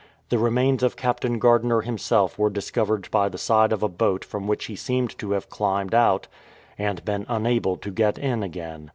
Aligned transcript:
The 0.29 0.39
remains 0.39 0.81
of 0.81 0.95
Captain 0.95 1.37
Gardiner 1.37 1.81
himself 1.81 2.39
were 2.39 2.49
discovered 2.49 3.07
by 3.11 3.29
the 3.29 3.37
side 3.37 3.71
of 3.71 3.83
a 3.83 3.87
boat 3.87 4.25
from 4.25 4.47
which 4.47 4.65
he 4.65 4.75
seemed 4.75 5.15
to 5.19 5.33
have 5.33 5.47
climbed 5.51 5.93
out 5.93 6.27
and 6.75 7.05
been 7.05 7.23
unable 7.29 7.77
to 7.77 7.91
get 7.91 8.17
in 8.17 8.41
again. 8.41 8.89